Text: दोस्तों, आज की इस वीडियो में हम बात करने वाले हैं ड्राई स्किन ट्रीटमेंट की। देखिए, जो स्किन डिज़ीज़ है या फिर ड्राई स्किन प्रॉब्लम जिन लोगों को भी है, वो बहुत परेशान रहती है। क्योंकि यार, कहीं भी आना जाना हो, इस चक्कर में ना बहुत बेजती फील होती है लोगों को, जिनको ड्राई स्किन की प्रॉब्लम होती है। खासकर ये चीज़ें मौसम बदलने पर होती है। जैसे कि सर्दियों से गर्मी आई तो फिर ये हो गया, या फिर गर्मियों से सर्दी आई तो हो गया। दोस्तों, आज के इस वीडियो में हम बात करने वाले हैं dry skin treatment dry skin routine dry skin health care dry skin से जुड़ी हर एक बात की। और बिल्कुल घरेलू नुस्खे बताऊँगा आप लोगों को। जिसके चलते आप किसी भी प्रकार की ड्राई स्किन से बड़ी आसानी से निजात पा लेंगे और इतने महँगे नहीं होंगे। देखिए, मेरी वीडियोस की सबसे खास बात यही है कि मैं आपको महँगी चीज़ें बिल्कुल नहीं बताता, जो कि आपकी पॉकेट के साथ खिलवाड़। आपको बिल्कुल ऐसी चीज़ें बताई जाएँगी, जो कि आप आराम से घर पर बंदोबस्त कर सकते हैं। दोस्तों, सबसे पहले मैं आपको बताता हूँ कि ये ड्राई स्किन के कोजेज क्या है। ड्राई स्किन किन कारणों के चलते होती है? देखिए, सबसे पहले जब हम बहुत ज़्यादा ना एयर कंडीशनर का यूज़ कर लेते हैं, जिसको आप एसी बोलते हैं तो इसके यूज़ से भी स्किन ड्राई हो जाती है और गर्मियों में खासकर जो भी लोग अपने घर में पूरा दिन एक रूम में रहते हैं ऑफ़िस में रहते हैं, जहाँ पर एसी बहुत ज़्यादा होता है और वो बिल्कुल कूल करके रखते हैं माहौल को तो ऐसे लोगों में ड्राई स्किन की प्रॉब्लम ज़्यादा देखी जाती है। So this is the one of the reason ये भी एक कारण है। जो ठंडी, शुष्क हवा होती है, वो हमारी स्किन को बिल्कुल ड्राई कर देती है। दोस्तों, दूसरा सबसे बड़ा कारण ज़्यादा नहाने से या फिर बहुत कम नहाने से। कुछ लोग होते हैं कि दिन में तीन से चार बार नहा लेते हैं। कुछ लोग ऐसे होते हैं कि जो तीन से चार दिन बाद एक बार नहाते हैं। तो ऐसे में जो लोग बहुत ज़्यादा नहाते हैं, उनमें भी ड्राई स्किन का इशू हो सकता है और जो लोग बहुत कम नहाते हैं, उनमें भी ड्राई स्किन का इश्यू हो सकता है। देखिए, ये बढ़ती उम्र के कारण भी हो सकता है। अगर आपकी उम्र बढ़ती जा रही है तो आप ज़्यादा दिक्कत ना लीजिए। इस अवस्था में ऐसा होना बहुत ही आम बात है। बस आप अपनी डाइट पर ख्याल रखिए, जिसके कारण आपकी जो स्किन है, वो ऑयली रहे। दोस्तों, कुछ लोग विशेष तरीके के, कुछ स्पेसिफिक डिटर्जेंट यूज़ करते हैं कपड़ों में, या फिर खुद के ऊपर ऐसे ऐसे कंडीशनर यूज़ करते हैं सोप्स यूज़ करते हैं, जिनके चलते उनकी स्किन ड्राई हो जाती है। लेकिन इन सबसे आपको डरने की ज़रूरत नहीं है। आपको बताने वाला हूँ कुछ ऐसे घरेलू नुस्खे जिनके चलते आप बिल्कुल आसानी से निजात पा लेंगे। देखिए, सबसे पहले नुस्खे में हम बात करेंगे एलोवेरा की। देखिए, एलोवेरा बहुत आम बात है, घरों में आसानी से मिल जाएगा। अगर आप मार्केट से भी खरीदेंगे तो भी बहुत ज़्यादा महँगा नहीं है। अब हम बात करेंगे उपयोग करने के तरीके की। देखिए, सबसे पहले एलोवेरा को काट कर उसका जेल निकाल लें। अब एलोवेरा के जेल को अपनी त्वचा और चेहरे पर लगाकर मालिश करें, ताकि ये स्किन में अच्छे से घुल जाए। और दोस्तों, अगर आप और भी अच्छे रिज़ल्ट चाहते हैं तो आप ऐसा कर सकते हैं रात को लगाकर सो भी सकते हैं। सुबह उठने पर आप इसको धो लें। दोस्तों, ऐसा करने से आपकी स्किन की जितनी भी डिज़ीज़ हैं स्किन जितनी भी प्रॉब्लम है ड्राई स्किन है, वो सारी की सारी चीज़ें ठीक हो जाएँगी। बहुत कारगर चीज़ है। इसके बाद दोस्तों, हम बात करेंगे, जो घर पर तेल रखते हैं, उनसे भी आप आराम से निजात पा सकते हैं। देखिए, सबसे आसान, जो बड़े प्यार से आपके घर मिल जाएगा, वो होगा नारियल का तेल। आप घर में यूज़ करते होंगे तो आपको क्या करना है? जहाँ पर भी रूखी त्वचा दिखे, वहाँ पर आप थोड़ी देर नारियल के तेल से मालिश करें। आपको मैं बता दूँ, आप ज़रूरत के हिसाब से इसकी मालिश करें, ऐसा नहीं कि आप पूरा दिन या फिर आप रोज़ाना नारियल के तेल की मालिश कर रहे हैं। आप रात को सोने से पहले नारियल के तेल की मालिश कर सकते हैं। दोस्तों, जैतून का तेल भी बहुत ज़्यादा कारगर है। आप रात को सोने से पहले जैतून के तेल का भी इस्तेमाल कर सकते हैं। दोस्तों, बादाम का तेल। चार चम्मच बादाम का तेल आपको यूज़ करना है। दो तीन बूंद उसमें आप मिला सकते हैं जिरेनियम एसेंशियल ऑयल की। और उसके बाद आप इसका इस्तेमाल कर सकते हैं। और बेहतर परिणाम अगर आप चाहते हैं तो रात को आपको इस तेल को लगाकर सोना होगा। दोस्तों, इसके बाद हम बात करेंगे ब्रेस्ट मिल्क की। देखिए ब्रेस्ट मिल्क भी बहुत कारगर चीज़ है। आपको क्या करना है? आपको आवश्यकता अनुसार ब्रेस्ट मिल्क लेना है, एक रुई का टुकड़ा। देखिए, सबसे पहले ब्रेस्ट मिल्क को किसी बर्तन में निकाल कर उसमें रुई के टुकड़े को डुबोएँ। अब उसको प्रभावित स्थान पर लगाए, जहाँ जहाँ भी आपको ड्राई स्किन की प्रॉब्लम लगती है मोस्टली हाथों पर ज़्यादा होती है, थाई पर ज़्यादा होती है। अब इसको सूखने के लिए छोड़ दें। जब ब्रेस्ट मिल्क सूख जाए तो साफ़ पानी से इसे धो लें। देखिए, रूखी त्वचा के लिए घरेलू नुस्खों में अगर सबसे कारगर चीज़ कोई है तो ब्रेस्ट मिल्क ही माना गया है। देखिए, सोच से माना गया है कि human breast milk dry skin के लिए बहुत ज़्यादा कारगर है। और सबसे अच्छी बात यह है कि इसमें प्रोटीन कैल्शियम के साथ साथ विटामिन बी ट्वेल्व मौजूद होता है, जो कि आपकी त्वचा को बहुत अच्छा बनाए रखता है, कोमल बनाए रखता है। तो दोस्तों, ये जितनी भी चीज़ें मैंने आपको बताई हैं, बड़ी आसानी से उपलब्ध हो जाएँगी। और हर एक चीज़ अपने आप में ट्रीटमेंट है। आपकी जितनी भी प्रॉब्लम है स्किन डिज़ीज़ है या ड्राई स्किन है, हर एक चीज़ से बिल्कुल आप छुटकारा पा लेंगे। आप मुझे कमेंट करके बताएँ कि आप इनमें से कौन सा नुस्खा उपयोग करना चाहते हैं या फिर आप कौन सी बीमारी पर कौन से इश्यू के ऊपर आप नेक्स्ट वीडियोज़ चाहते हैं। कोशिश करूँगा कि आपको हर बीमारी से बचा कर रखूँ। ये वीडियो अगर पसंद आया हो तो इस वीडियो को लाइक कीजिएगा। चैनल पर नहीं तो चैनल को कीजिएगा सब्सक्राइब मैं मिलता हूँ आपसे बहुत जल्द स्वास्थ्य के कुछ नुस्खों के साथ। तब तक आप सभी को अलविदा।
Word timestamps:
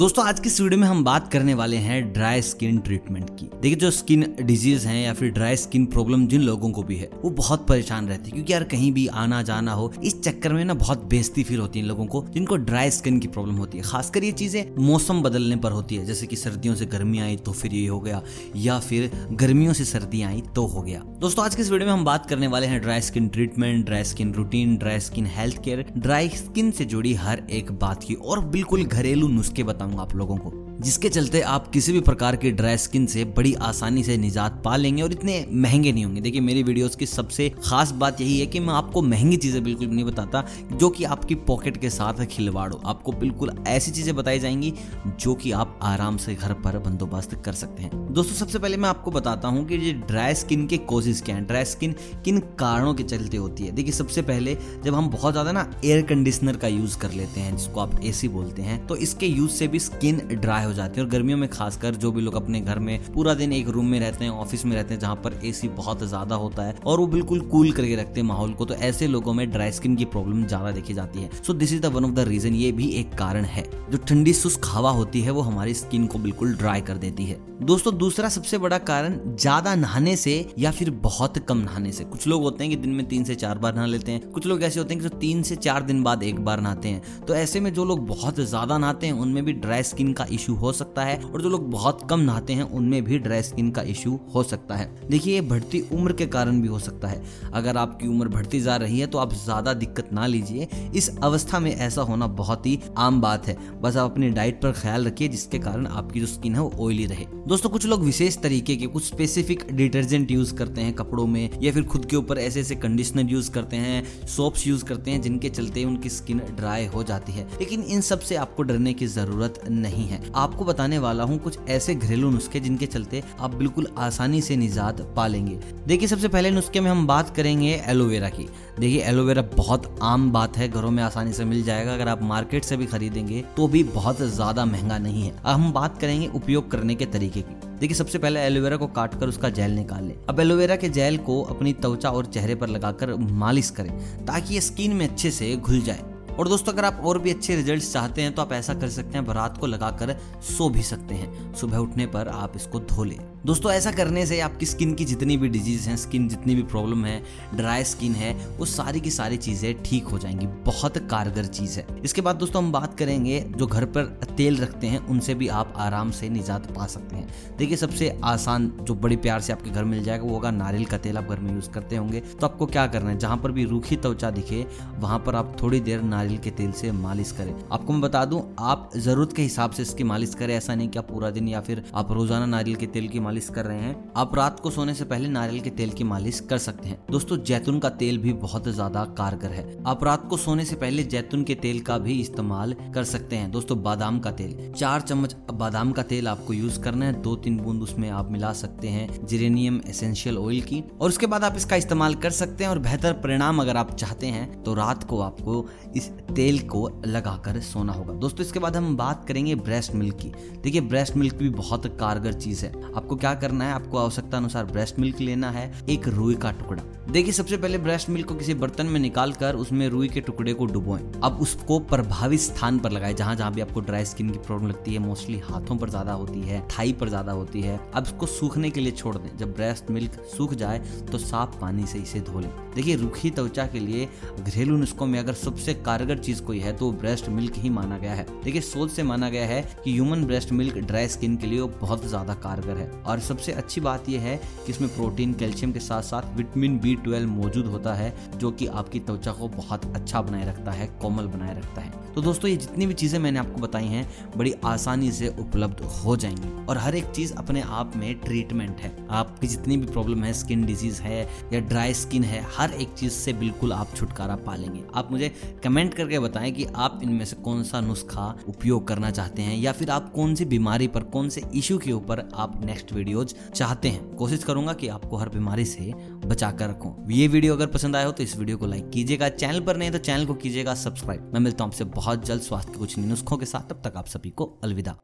दोस्तों, 0.00 0.24
आज 0.24 0.38
की 0.40 0.48
इस 0.48 0.60
वीडियो 0.60 0.80
में 0.80 0.86
हम 0.88 1.02
बात 1.04 1.26
करने 1.32 1.54
वाले 1.54 1.76
हैं 1.76 2.12
ड्राई 2.12 2.42
स्किन 2.42 2.78
ट्रीटमेंट 2.78 3.30
की। 3.30 3.46
देखिए, 3.46 3.74
जो 3.74 3.90
स्किन 3.90 4.24
डिज़ीज़ 4.42 4.86
है 4.88 5.02
या 5.02 5.12
फिर 5.14 5.30
ड्राई 5.30 5.56
स्किन 5.56 5.84
प्रॉब्लम 5.86 6.26
जिन 6.26 6.42
लोगों 6.42 6.70
को 6.70 6.82
भी 6.82 6.96
है, 6.96 7.10
वो 7.24 7.30
बहुत 7.30 7.66
परेशान 7.66 8.08
रहती 8.08 8.24
है। 8.24 8.30
क्योंकि 8.30 8.52
यार, 8.52 8.64
कहीं 8.64 8.90
भी 8.92 9.06
आना 9.06 9.42
जाना 9.42 9.72
हो, 9.72 9.92
इस 10.04 10.20
चक्कर 10.22 10.52
में 10.52 10.64
ना 10.64 10.74
बहुत 10.74 11.04
बेजती 11.04 11.42
फील 11.42 11.58
होती 11.60 11.78
है 11.78 11.86
लोगों 11.86 12.06
को, 12.06 12.24
जिनको 12.30 12.56
ड्राई 12.56 12.90
स्किन 12.90 13.18
की 13.18 13.28
प्रॉब्लम 13.28 13.56
होती 13.56 13.78
है। 13.78 13.84
खासकर 13.84 14.24
ये 14.24 14.30
चीज़ें 14.32 14.74
मौसम 14.78 15.20
बदलने 15.22 15.56
पर 15.56 15.72
होती 15.72 15.96
है। 15.96 16.06
जैसे 16.06 16.26
कि 16.26 16.36
सर्दियों 16.36 16.74
से 16.74 16.86
गर्मी 16.86 17.18
आई 17.18 17.36
तो 17.36 17.52
फिर 17.52 17.74
ये 17.74 17.86
हो 17.86 18.00
गया, 18.00 18.22
या 18.56 18.78
फिर 18.78 19.10
गर्मियों 19.32 19.72
से 19.72 19.84
सर्दी 19.84 20.22
आई 20.22 20.42
तो 20.56 20.66
हो 20.66 20.82
गया। 20.82 21.02
दोस्तों, 21.20 21.44
आज 21.44 21.54
के 21.54 21.62
इस 21.62 21.70
वीडियो 21.70 21.86
में 21.86 21.94
हम 21.94 22.04
बात 22.04 22.26
करने 22.26 22.46
वाले 22.46 22.66
हैं 22.66 22.80
dry 22.80 23.00
skin 23.00 23.28
treatment 23.28 23.84
dry 23.86 24.04
skin 24.04 24.32
routine 24.34 24.76
dry 24.76 25.00
skin 25.00 25.26
health 25.26 25.62
care 25.64 25.84
dry 25.98 26.28
skin 26.36 26.70
से 26.70 26.84
जुड़ी 26.86 27.14
हर 27.16 27.42
एक 27.50 27.72
बात 27.78 28.04
की। 28.04 28.14
और 28.14 28.44
बिल्कुल 28.48 28.84
घरेलू 28.84 29.28
नुस्खे 29.28 29.62
बताऊँगा 29.62 29.88
आप 29.98 30.14
लोगों 30.14 30.36
को। 30.36 30.69
जिसके 30.80 31.08
चलते 31.08 31.40
आप 31.42 31.66
किसी 31.68 31.92
भी 31.92 32.00
प्रकार 32.00 32.36
की 32.36 32.50
ड्राई 32.50 32.76
स्किन 32.76 33.06
से 33.06 33.24
बड़ी 33.36 33.52
आसानी 33.62 34.02
से 34.02 34.16
निजात 34.16 34.60
पा 34.64 34.76
लेंगे 34.76 35.02
और 35.02 35.12
इतने 35.12 35.44
महँगे 35.52 35.92
नहीं 35.92 36.04
होंगे। 36.04 36.20
देखिए, 36.20 36.40
मेरी 36.40 36.62
वीडियोस 36.62 36.96
की 36.96 37.06
सबसे 37.06 37.48
खास 37.64 37.90
बात 37.92 38.20
यही 38.20 38.38
है 38.40 38.46
कि 38.46 38.60
मैं 38.60 38.74
आपको 38.74 39.02
महँगी 39.02 39.36
चीज़ें 39.36 39.62
बिल्कुल 39.64 39.88
नहीं 39.88 40.04
बताता, 40.04 40.44
जो 40.72 40.88
कि 40.90 41.04
आपकी 41.06 41.34
पॉकेट 41.34 41.76
के 41.76 41.90
साथ 41.90 42.24
खिलवाड़। 42.26 42.72
आपको 42.84 43.12
बिल्कुल 43.12 43.52
ऐसी 43.68 43.90
चीज़ें 43.90 44.14
बताई 44.16 44.38
जाएँगी, 44.38 44.72
जो 45.20 45.34
कि 45.34 45.52
आप 45.52 45.78
आराम 45.82 46.16
से 46.16 46.34
घर 46.34 46.52
पर 46.54 46.78
बंदोबस्त 46.78 47.34
कर 47.44 47.52
सकते 47.52 47.82
हैं। 47.82 48.12
दोस्तों, 48.12 48.34
सबसे 48.36 48.58
पहले 48.58 48.76
मैं 48.76 48.88
आपको 48.88 49.10
बताता 49.10 49.48
हूँ 49.48 49.66
कि 49.66 49.74
ये 49.76 49.92
ड्राई 49.92 50.34
स्किन 50.34 50.66
के 50.66 50.76
कोजेज 50.86 51.20
क्या 51.20 51.36
है। 51.36 51.44
ड्राई 51.46 51.64
स्किन 51.64 51.94
किन 52.24 52.38
कारणों 52.58 52.94
के 52.94 53.02
चलते 53.04 53.36
होती 53.36 53.64
है? 53.64 53.72
देखिए, 53.72 53.92
सबसे 53.92 54.22
पहले 54.22 54.56
जब 54.84 54.94
हम 54.94 55.10
बहुत 55.10 55.32
ज़्यादा 55.32 55.52
ना 55.52 55.70
एयर 55.84 56.02
कंडीशनर 56.04 56.56
का 56.56 56.68
यूज़ 56.68 56.98
कर 56.98 57.12
लेते 57.12 57.40
हैं, 57.40 57.56
जिसको 57.56 57.80
आप 57.80 58.00
एसी 58.04 58.28
बोलते 58.30 58.62
हैं 58.62 58.86
तो 58.86 58.96
इसके 58.98 59.26
यूज़ 59.26 59.50
से 59.50 59.68
भी 59.68 59.78
स्किन 59.80 60.20
ड्राई 60.32 60.68
हो 60.70 60.74
जाती 60.74 61.00
है 61.00 61.04
और 61.04 61.10
गर्मियों 61.10 61.38
में 61.38 61.48
खासकर 61.50 61.94
जो 61.96 62.12
भी 62.12 62.20
लोग 62.20 62.34
अपने 62.36 62.60
घर 62.60 62.78
में 62.78 63.12
पूरा 63.12 63.34
दिन 63.34 63.52
एक 63.52 63.68
रूम 63.68 63.86
में 63.86 63.98
रहते 64.00 64.24
हैं 64.24 64.30
ऑफ़िस 64.32 64.64
में 64.64 64.76
रहते 64.76 64.94
हैं, 64.94 65.00
जहाँ 65.00 65.16
पर 65.16 65.38
एसी 65.44 65.68
बहुत 65.70 66.04
ज़्यादा 66.04 66.34
होता 66.36 66.62
है 66.62 66.74
और 66.86 66.98
वो 66.98 67.06
बिल्कुल 67.08 67.40
कूल 67.50 67.70
करके 67.72 67.96
रखते 67.96 68.20
हैं 68.20 68.26
माहौल 68.26 68.52
को 68.52 68.64
तो 68.64 68.74
ऐसे 68.82 69.06
लोगों 69.08 69.32
में 69.34 69.50
ड्राई 69.50 69.72
स्किन 69.72 69.96
की 69.96 70.04
प्रॉब्लम 70.06 70.46
ज़्यादा 70.46 70.70
देखी 70.70 70.94
जाती 70.94 71.22
है। 71.22 71.42
So 71.42 71.52
this 71.54 71.72
is 71.72 71.80
the 71.82 71.86
one 71.86 72.04
of 72.04 72.12
the 72.12 72.28
reason 72.28 72.54
ये 72.54 72.72
भी 72.72 72.88
एक 72.92 73.14
कारण 73.14 73.44
है। 73.46 73.64
जो 73.90 73.98
ठंडी, 73.98 74.32
शुष्क 74.34 74.66
हवा 74.66 74.90
होती 74.90 75.20
है, 75.20 75.30
वो 75.30 75.40
हमारी 75.42 75.74
स्किन 75.74 76.06
को 76.06 76.18
बिल्कुल 76.18 76.54
ड्राई 76.54 76.80
कर 76.80 76.96
देती 76.96 77.24
है। 77.24 77.38
दोस्तों, 77.62 77.96
दूसरा 77.98 78.28
सबसे 78.28 78.58
बड़ा 78.58 78.78
कारण 78.80 79.18
ज़्यादा 79.30 79.74
नहाने 79.74 80.14
से 80.16 80.34
या 80.58 80.70
फिर 80.70 80.90
बहुत 81.00 81.38
कम 81.38 81.58
नहाने 81.58 81.92
से। 81.92 82.04
कुछ 82.04 82.26
लोग 82.26 82.42
होते 82.42 82.64
हैं 82.64 82.70
कि 82.70 82.76
दिन 82.76 82.90
में 82.90 83.06
तीन 83.08 83.24
से 83.24 83.34
चार 83.34 83.58
बार 83.58 83.74
नहा 83.74 83.86
लेते 83.86 84.12
हैं। 84.12 84.30
कुछ 84.30 84.46
लोग 84.46 84.62
ऐसे 84.62 84.80
होते 84.80 84.94
हैं 84.94 85.02
कि 85.02 85.08
जो 85.08 85.18
तीन 85.18 85.42
से 85.42 85.56
चार 85.56 85.82
दिन 85.82 86.02
बाद 86.02 86.22
एक 86.22 86.40
बार 86.44 86.60
नहाते 86.60 86.88
हैं। 86.88 87.24
तो 87.26 87.34
ऐसे 87.34 87.60
में 87.60 87.72
जो 87.74 87.84
लोग 87.84 88.06
बहुत 88.06 88.40
ज़्यादा 88.40 88.78
नहाते 88.78 89.06
हैं, 89.06 89.12
उनमें 89.14 89.44
भी 89.44 89.52
ड्राई 89.54 89.82
स्किन 89.82 90.12
का 90.12 90.26
इशू 90.32 90.54
हो 90.60 90.72
सकता 90.72 91.04
है 91.04 91.16
और 91.18 91.42
जो 91.42 91.48
लोग 91.48 91.70
बहुत 91.70 92.06
कम 92.10 92.20
नहाते 92.20 92.52
हैं, 92.52 92.62
उनमें 92.62 93.02
भी 93.04 93.18
ड्राई 93.18 93.42
स्किन 93.42 93.70
का 93.70 93.82
इश्यू 93.84 94.18
हो 94.34 94.42
सकता 94.42 94.74
है। 94.74 94.88
देखिए, 95.08 95.34
ये 95.34 95.40
बढ़ती 95.40 95.80
उम्र 95.92 96.12
के 96.12 96.26
कारण 96.26 96.60
भी 96.60 96.68
हो 96.68 96.78
सकता 96.78 97.08
है। 97.08 97.22
अगर 97.52 97.76
आपकी 97.76 98.06
उम्र 98.06 98.28
बढ़ती 98.28 98.60
जा 98.60 98.76
रही 98.76 99.00
है 99.00 99.06
तो 99.06 99.18
आप 99.18 99.32
ज़्यादा 99.34 99.74
दिक्कत 99.74 100.12
ना 100.12 100.26
लीजिए। 100.26 100.68
इस 100.94 101.10
अवस्था 101.18 101.58
में 101.60 101.70
ऐसा 101.72 102.02
होना 102.02 102.26
बहुत 102.26 102.66
ही 102.66 102.78
आम 102.98 103.20
बात 103.20 103.46
है। 103.46 103.56
बस 103.80 103.96
आप 103.96 104.10
अपनी 104.10 104.28
डाइट 104.30 104.60
पर 104.62 104.72
ख्याल 104.72 105.06
रखिए, 105.06 105.28
जिसके 105.28 105.58
कारण 105.58 105.86
आपकी 105.86 106.20
जो 106.20 106.26
स्किन 106.26 106.54
है, 106.54 106.60
वो 106.60 106.86
ऑयली 106.86 107.06
रहे। 107.06 107.26
दोस्तों, 107.48 107.70
कुछ 107.70 107.86
लोग 107.86 108.04
विशेष 108.04 108.36
तरीके 108.36 108.76
के, 108.76 108.86
कुछ 108.86 109.04
स्पेसिफिक 109.04 109.66
डिटर्जेंट 109.72 110.30
यूज़ 110.30 110.54
करते 110.54 110.80
हैं 110.80 110.92
कपड़ों 110.92 111.26
में, 111.26 111.50
या 111.62 111.72
फिर 111.72 111.82
खुद 111.82 112.04
के 112.04 112.16
ऊपर 112.16 112.38
ऐसे 112.38 112.60
ऐसे 112.60 112.74
कंडीशनर 112.74 113.30
यूज़ 113.30 113.50
करते 113.50 113.76
हैं 113.76 114.26
सोप्स 114.26 114.66
यूज़ 114.66 114.84
करते 114.84 115.10
हैं, 115.10 115.20
जिनके 115.22 115.48
चलते 115.48 115.84
उनकी 115.84 116.08
स्किन 116.08 116.38
ड्राई 116.56 116.86
हो 116.86 117.02
जाती 117.02 117.32
है। 117.32 117.44
लेकिन 117.44 117.82
इन 117.82 118.00
सबसे 118.00 118.36
आपको 118.36 118.62
डरने 118.62 118.92
की 118.92 119.06
ज़रूरत 119.06 119.60
नहीं 119.70 120.06
है। 120.06 120.22
आपको 120.50 120.64
बताने 120.64 120.98
वाला 120.98 121.24
हूँ 121.24 121.38
कुछ 121.38 121.58
ऐसे 121.68 121.94
घरेलू 121.94 122.30
नुस्खे 122.30 122.60
जिनके 122.60 122.86
चलते 122.86 123.22
आप 123.40 123.54
बिल्कुल 123.54 123.86
आसानी 123.98 124.40
से 124.42 124.56
निजात 124.56 125.00
पा 125.16 125.26
लेंगे। 125.26 125.58
देखिए, 125.86 126.08
सबसे 126.08 126.28
पहले 126.28 126.50
नुस्खे 126.50 126.80
में 126.80 126.90
हम 126.90 127.06
बात 127.06 127.34
करेंगे 127.36 127.70
एलोवेरा 127.88 128.28
की। 128.28 128.48
देखिए, 128.80 129.02
एलोवेरा 129.02 129.42
बहुत 129.56 129.98
आम 130.02 130.30
बात 130.32 130.56
है, 130.56 130.68
घरों 130.68 130.90
में 130.90 131.02
आसानी 131.02 131.32
से 131.32 131.44
मिल 131.44 131.62
जाएगा। 131.62 131.94
अगर 131.94 132.08
आप 132.08 132.22
मार्केट 132.22 132.64
से 132.64 132.76
भी 132.76 132.86
खरीदेंगे 132.86 133.44
तो 133.56 133.68
भी 133.68 133.84
बहुत 133.84 134.22
ज़्यादा 134.24 134.64
महँगा 134.64 134.98
नहीं 134.98 135.22
है। 135.22 135.32
अब 135.32 135.46
हम 135.46 135.72
बात 135.72 135.98
करेंगे 136.00 136.26
उपयोग 136.28 136.70
करने 136.70 136.94
के 136.94 137.06
तरीके 137.06 137.40
की। 137.40 137.54
देखिए, 137.70 137.96
सबसे 137.96 138.18
पहले 138.18 138.40
एलोवेरा 138.40 138.76
को 138.76 138.86
काट 138.88 139.18
कर 139.20 139.28
उसका 139.28 139.48
जेल 139.50 139.70
निकाल 139.70 140.04
लें। 140.04 140.14
अब 140.28 140.40
एलोवेरा 140.40 140.76
के 140.76 140.88
जेल 140.90 141.18
को 141.20 141.42
अपनी 141.44 141.72
त्वचा 141.74 142.10
और 142.10 142.26
चेहरे 142.26 142.54
पर 142.54 142.68
लगाकर 142.68 143.14
मालिश 143.16 143.70
करें, 143.70 143.98
ताकि 144.26 144.54
ये 144.54 144.60
स्किन 144.62 144.92
में 144.92 145.08
अच्छे 145.08 145.30
से 145.30 145.56
घुल 145.56 145.80
जाए। 145.80 146.09
और 146.40 146.48
दोस्तों, 146.48 146.72
अगर 146.72 146.84
आप 146.84 147.00
और 147.04 147.18
भी 147.18 147.30
अच्छे 147.30 147.54
रिज़ल्ट 147.56 147.82
चाहते 147.82 148.22
हैं 148.22 148.32
तो 148.32 148.42
आप 148.42 148.52
ऐसा 148.52 148.74
कर 148.74 148.88
सकते 148.88 149.18
हैं 149.18 149.34
रात 149.34 149.58
को 149.58 149.66
लगाकर 149.66 150.12
सो 150.42 150.68
भी 150.68 150.82
सकते 150.82 151.14
हैं। 151.14 151.54
सुबह 151.54 151.78
उठने 151.78 152.06
पर 152.06 152.28
आप 152.28 152.52
इसको 152.56 152.80
धो 152.80 153.04
लें। 153.04 153.18
दोस्तों, 153.46 153.72
ऐसा 153.72 153.90
करने 153.92 154.24
से 154.26 154.40
आपकी 154.40 154.66
स्किन 154.66 154.94
की 154.94 155.04
जितनी 155.04 155.36
भी 155.36 155.48
डिज़ीज़ 155.48 155.88
हैं 155.88 155.96
स्किन 155.96 156.28
जितनी 156.28 156.54
भी 156.54 156.62
प्रॉब्लम 156.62 157.04
है 157.04 157.22
ड्राई 157.54 157.84
स्किन 157.84 158.12
है, 158.12 158.32
वो 158.58 158.64
सारी 158.64 159.00
की 159.00 159.10
सारी 159.10 159.36
चीज़ें 159.36 159.82
ठीक 159.82 160.04
हो 160.04 160.18
जाएँगी। 160.18 160.46
बहुत 160.64 160.98
कारगर 161.10 161.46
चीज़ 161.46 161.78
है। 161.78 161.86
इसके 162.04 162.20
बाद 162.20 162.36
दोस्तों, 162.36 162.62
हम 162.64 162.72
बात 162.72 162.98
करेंगे, 162.98 163.40
जो 163.56 163.66
घर 163.66 163.84
पर 163.86 164.04
तेल 164.36 164.60
रखते 164.60 164.86
हैं, 164.86 164.98
उनसे 165.06 165.34
भी 165.34 165.48
आप 165.50 165.74
आराम 165.76 166.10
से 166.10 166.28
निजात 166.28 166.70
पा 166.70 166.86
सकते 166.86 167.16
हैं। 167.16 167.28
देखिए, 167.58 167.76
सबसे 167.76 168.18
आसान, 168.24 168.72
जो 168.80 168.94
बड़े 168.94 169.16
प्यार 169.18 169.40
से 169.40 169.52
आपके 169.52 169.70
घर 169.70 169.84
मिल 169.84 170.02
जाएगा, 170.04 170.24
वो 170.24 170.34
होगा 170.34 170.50
नारियल 170.50 170.84
का 170.84 170.98
तेल। 170.98 171.18
आप 171.18 171.24
घर 171.24 171.40
में 171.40 171.52
यूज़ 171.54 171.70
करते 171.70 171.96
होंगे 171.96 172.20
तो 172.20 172.46
आपको 172.46 172.66
क्या 172.66 172.86
करना 172.86 173.10
है? 173.10 173.18
जहाँ 173.18 173.36
पर 173.36 173.52
भी 173.52 173.64
रूखी 173.64 173.96
त्वचा 173.96 174.30
दिखे, 174.30 174.66
वहाँ 174.98 175.18
पर 175.18 175.34
आप 175.34 175.56
थोड़ी 175.62 175.80
देर 175.80 176.02
नारियल 176.02 176.29
के 176.38 176.50
तेल 176.50 176.72
से 176.72 176.92
मालिश 176.92 177.32
करें। 177.32 177.54
आपको 177.72 177.92
मैं 177.92 178.00
बता 178.00 178.24
दूँ, 178.24 178.42
आप 178.58 178.90
ज़रूरत 178.96 179.32
के 179.32 179.42
हिसाब 179.42 179.70
से 179.70 179.82
इसकी 179.82 180.04
मालिश 180.04 180.34
करें, 180.34 180.54
ऐसा 180.56 180.74
नहीं 180.74 180.88
कि 180.88 180.98
आप 180.98 181.08
पूरा 181.08 181.30
दिन 181.30 181.48
या 181.48 181.60
फिर 181.60 181.82
आप 181.94 182.12
रोज़ाना 182.12 182.46
नारियल 182.46 182.76
के 182.76 182.86
तेल 182.88 183.08
की 183.08 183.20
मालिश 183.20 183.48
कर 183.48 183.64
रहे 183.64 183.78
हैं। 183.78 184.12
आप 184.16 184.34
रात 184.34 184.60
को 184.60 184.70
सोने 184.70 184.94
से 184.94 185.04
पहले 185.04 185.28
नारियल 185.28 185.60
के 185.60 185.70
तेल 185.70 185.90
की 185.90 186.04
मालिश 186.04 186.40
कर 186.40 186.58
सकते 186.58 186.88
हैं। 186.88 186.98
दोस्तों, 187.10 187.36
जैतून 187.42 187.78
का 187.78 187.88
तेल 187.90 188.18
भी 188.18 188.32
बहुत 188.40 188.68
ज़्यादा 188.70 189.04
कारगर 189.18 189.50
है। 189.50 189.78
आप 189.86 190.04
रात 190.04 190.28
को 190.30 190.36
सोने 190.36 190.64
से 190.64 190.76
पहले 190.76 191.02
जैतून 191.04 191.44
के 191.44 191.54
तेल 191.56 191.80
का 191.80 191.98
भी 191.98 192.20
इस्तेमाल 192.20 192.74
कर 192.94 193.04
सकते 193.04 193.36
हैं। 193.36 193.50
दोस्तों, 193.50 193.82
बादाम 193.82 194.18
का 194.18 194.30
तेल। 194.32 194.72
चार 194.72 195.00
चम्मच 195.00 195.36
बादाम 195.52 195.92
का 195.92 196.02
तेल 196.04 196.28
आपको 196.28 196.52
यूज़ 196.52 196.80
करना 196.80 197.06
है। 197.06 197.20
दो 197.22 197.34
तीन 197.36 197.56
बूंद 197.56 197.82
उसमें 197.82 198.08
आप 198.10 198.30
मिला 198.30 198.52
सकते 198.54 198.88
हैं 198.88 199.26
जिरेनियम 199.26 199.80
एसेंशियल 199.88 200.38
ऑयल 200.38 200.60
की। 200.62 200.82
और 201.00 201.08
उसके 201.08 201.26
बाद 201.26 201.44
आप 201.44 201.56
इसका 201.56 201.76
इस्तेमाल 201.76 202.14
कर 202.16 202.30
सकते 202.32 202.64
हैं। 202.64 202.70
और 202.70 202.78
बेहतर 202.80 203.12
परिणाम 203.20 203.60
अगर 203.60 203.76
आप 203.76 203.94
चाहते 203.94 204.26
हैं 204.28 204.62
तो 204.62 204.74
रात 204.74 205.04
को 205.04 205.20
आपको 205.20 205.64
इस 205.96 206.10
तेल 206.26 206.58
को 206.68 206.88
लगाकर 207.06 207.60
सोना 207.62 207.92
होगा। 207.92 208.14
दोस्तों, 208.14 208.44
इसके 208.46 208.58
बाद 208.58 208.76
हम 208.76 208.96
बात 208.96 209.26
करेंगे 209.28 209.54
ब्रेस्ट 209.56 209.94
मिल्क 209.94 210.16
की। 210.16 210.32
देखिए 210.62 210.80
ब्रेस्ट 210.80 211.16
मिल्क 211.16 211.34
भी 211.34 211.48
बहुत 211.50 211.86
कारगर 212.00 212.32
चीज़ 212.34 212.64
है। 212.66 212.72
आपको 212.92 213.16
क्या 213.16 213.34
करना 213.34 213.64
है? 213.64 213.72
आपको 213.72 213.98
आवश्यकता 213.98 214.36
अनुसार 214.36 214.64
ब्रेस्ट 214.66 214.98
मिल्क 214.98 215.20
लेना 215.20 215.50
है, 215.50 215.72
एक 215.88 216.08
रुई 216.08 216.34
का 216.34 216.50
टुकड़ा। 216.52 216.82
देखिए, 217.10 217.32
सबसे 217.32 217.56
पहले 217.56 217.78
ब्रेस्ट 217.78 218.10
मिल्क 218.10 218.26
को 218.28 218.34
किसी 218.34 218.54
बर्तन 218.54 218.86
में 218.86 218.98
निकाल 219.00 219.32
कर 219.32 219.54
उसमें 219.56 219.88
रुई 219.88 220.08
के 220.08 220.20
टुकड़े 220.20 220.52
को 220.54 220.66
डुबोएँ। 220.66 221.02
अब 221.24 221.38
उसको 221.42 221.78
प्रभावित 221.80 222.40
स्थान 222.40 222.78
पर 222.78 222.90
लगाए, 222.90 223.14
जहाँ 223.14 223.34
जहाँ 223.36 223.52
भी 223.52 223.60
आपको 223.60 223.80
ड्राई 223.80 224.04
स्किन 224.04 224.30
की 224.30 224.38
प्रॉब्लम 224.38 224.68
लगती 224.68 224.94
है 224.94 224.98
मोस्टली 225.00 225.38
हाथों 225.40 225.76
पर 225.76 225.90
ज़्यादा 225.90 226.12
होती 226.12 226.40
है, 226.40 226.60
थाई 226.68 226.92
पर 226.92 227.08
ज़्यादा 227.08 227.32
होती 227.32 227.60
है। 227.62 227.78
अब 227.94 228.04
इसको 228.04 228.26
सूखने 228.28 228.70
के 228.70 228.80
लिए 228.80 228.92
छोड़ 228.92 229.16
दें। 229.16 229.36
जब 229.38 229.54
ब्रेस्ट 229.54 229.90
मिल्क 229.90 230.20
सूख 230.36 230.54
जाए 230.54 230.78
तो 231.12 231.18
साफ़ 231.18 231.58
पानी 231.60 231.86
से 231.86 231.98
इसे 231.98 232.20
धो 232.22 232.40
लें। 232.40 232.50
देखिए, 232.74 232.96
रूखी 232.96 233.30
त्वचा 233.30 233.66
के 233.66 233.80
लिए 233.80 234.08
घरेलू 234.40 234.76
नुस्खों 234.76 235.06
में 235.06 235.18
अगर 235.18 235.32
सबसे 235.34 235.74
कारगर 236.00 236.18
चीज़ 236.18 236.40
कोई 236.42 236.58
है 236.58 236.72
तो 236.72 236.90
ब्रेस्ट 236.92 237.28
मिल्क 237.28 237.54
ही 237.54 237.70
माना 237.70 237.96
गया 237.98 238.12
है। 238.14 238.24
देखिए, 238.44 238.60
सोच 238.60 238.90
से 238.90 239.02
माना 239.02 239.28
गया 239.30 239.46
है 239.46 239.60
कि 239.84 239.92
human 239.92 240.24
breast 240.24 240.52
milk 240.52 240.76
dry 240.80 241.08
skin 241.08 241.36
के 241.36 241.46
लिए 241.46 241.62
बहुत 241.80 242.06
ज़्यादा 242.06 242.34
कारगर 242.36 242.76
है। 242.76 242.88
और 243.02 243.20
सबसे 243.20 243.52
अच्छी 243.52 243.80
बात 243.80 244.08
यह 244.08 244.20
है 244.20 244.36
कि 244.36 244.72
इसमें 244.72 244.88
प्रोटीन 244.90 245.34
कैल्शियम 245.34 245.72
के 245.72 245.80
साथ 245.80 246.02
साथ 246.02 246.36
विटामिन 246.36 246.78
बी 246.78 246.94
ट्वेल्व 246.96 247.28
मौजूद 247.30 247.66
होता 247.66 247.94
है, 247.94 248.12
जो 248.36 248.50
कि 248.50 248.66
आपकी 248.66 249.00
त्वचा 249.00 249.32
को 249.32 249.48
बहुत 249.50 249.84
अच्छा 249.96 250.22
बनाए 250.22 250.46
रखता 250.46 250.70
है, 250.70 250.86
कोमल 251.02 251.26
बनाए 251.26 251.56
रखता 251.56 251.80
है। 251.80 252.09
तो 252.14 252.20
दोस्तों, 252.20 252.50
ये 252.50 252.56
जितनी 252.56 252.86
भी 252.86 252.94
चीज़ें 252.94 253.18
मैंने 253.18 253.38
आपको 253.38 253.60
बताई 253.60 253.86
हैं, 253.86 254.06
बड़ी 254.36 254.52
आसानी 254.64 255.10
से 255.12 255.28
उपलब्ध 255.28 255.80
हो 255.80 256.16
जाएँगी। 256.16 256.48
और 256.66 256.78
हर 256.78 256.94
एक 256.94 257.04
चीज़ 257.04 257.32
अपने 257.34 257.60
आप 257.60 257.92
में 257.96 258.14
ट्रीटमेंट 258.20 258.80
है। 258.80 258.92
आपकी 259.10 259.46
जितनी 259.46 259.76
भी 259.76 259.86
प्रॉब्लम 259.86 260.24
है 260.24 260.32
स्किन 260.32 260.64
डिज़ीज़ 260.66 261.00
है 261.02 261.20
या 261.52 261.60
ड्राई 261.60 261.94
स्किन 261.94 262.24
है, 262.24 262.44
हर 262.56 262.72
एक 262.72 262.92
चीज़ 262.92 263.12
से 263.12 263.32
बिल्कुल 263.32 263.72
आप 263.72 263.94
छुटकारा 263.96 264.36
पा 264.36 264.54
लेंगे। 264.54 264.82
आप 264.94 265.12
मुझे 265.12 265.32
कमेंट 265.64 265.94
करके 265.94 266.18
बताएँ 266.18 266.50
कि 266.52 266.66
आप 266.76 267.00
इनमें 267.02 267.24
से 267.24 267.36
कौन 267.36 267.62
सा 267.62 267.80
नुस्खा 267.80 268.28
उपयोग 268.48 268.86
करना 268.88 269.10
चाहते 269.10 269.42
हैं 269.42 269.56
या 269.58 269.72
फिर 269.72 269.90
आप 269.90 270.12
कौन 270.12 270.34
सी 270.34 270.44
बीमारी 270.44 270.88
पर 270.88 271.02
कौन 271.02 271.28
से 271.28 271.42
इश्यू 271.54 271.78
के 271.78 271.92
ऊपर 271.92 272.28
आप 272.34 272.60
नेक्स्ट 272.64 272.92
वीडियोज़ 272.92 273.34
चाहते 273.54 273.88
हैं। 273.88 274.14
कोशिश 274.16 274.44
करूँगा 274.44 274.72
कि 274.72 274.88
आपको 274.88 275.16
हर 275.16 275.28
बीमारी 275.28 275.64
से 275.64 275.92
बचा 276.26 276.50
कर 276.50 276.68
रखूँ। 276.68 276.94
ये 277.10 277.28
वीडियो 277.28 277.54
अगर 277.54 277.66
पसंद 277.68 277.96
आया 277.96 278.06
हो 278.06 278.12
तो 278.12 278.22
इस 278.22 278.36
वीडियो 278.36 278.56
को 278.56 278.66
लाइक 278.66 278.90
कीजिएगा। 278.90 279.28
चैनल 279.30 279.60
पर 279.60 279.76
नहीं 279.76 279.90
तो 279.90 279.98
चैनल 280.00 280.26
को 280.26 280.34
कीजिएगा 280.34 280.74
सब्सक्राइब 280.74 281.30
मैं 281.34 281.40
मिलता 281.40 281.64
हूँ 281.64 281.72
आपसे 281.72 281.84
बहुत 282.00 282.24
जल्द 282.24 282.42
स्वास्थ्य 282.42 282.72
के 282.72 282.78
कुछ 282.78 282.98
नुस्खों 282.98 283.36
के 283.36 283.46
साथ। 283.46 283.68
तब 283.70 283.82
तक 283.84 283.96
आप 283.96 284.06
सभी 284.06 284.30
को 284.30 284.44
अलविदा। 284.64 284.96